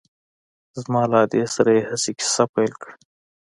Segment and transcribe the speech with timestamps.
[0.81, 2.93] زما له ادې سره يې هسې کيسه پيل کړه.